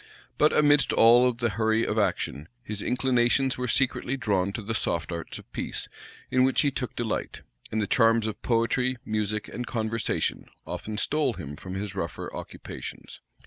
But 0.39 0.51
amidst 0.51 0.91
all 0.93 1.31
the 1.31 1.51
hurry 1.51 1.85
of 1.85 1.99
action, 1.99 2.47
his 2.63 2.81
inclinations 2.81 3.59
were 3.59 3.67
secretly 3.67 4.17
drawn 4.17 4.51
to 4.53 4.63
the 4.63 4.73
soft 4.73 5.11
arts 5.11 5.37
of 5.37 5.51
peace, 5.53 5.87
in 6.31 6.43
which 6.43 6.61
he 6.61 6.71
took 6.71 6.95
delight; 6.95 7.43
and 7.71 7.79
the 7.79 7.85
charms 7.85 8.25
of 8.25 8.41
poetry 8.41 8.97
music, 9.05 9.47
and 9.47 9.67
conversation 9.67 10.47
often 10.65 10.97
stole 10.97 11.33
him 11.33 11.55
from 11.55 11.75
his 11.75 11.93
rougher 11.93 12.35
occupations. 12.35 13.21